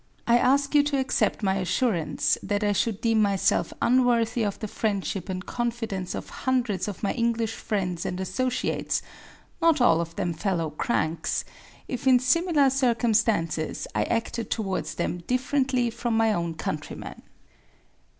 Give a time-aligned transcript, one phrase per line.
[0.25, 4.67] I ask you to accept my assurance that I should deem myself unworthy of the
[4.67, 10.71] friendship and confidence of hundreds of my English friends and associates—not all of them fellow
[10.71, 17.21] cranks—if in similar circumstances I acted towards them differently from my own countrymen.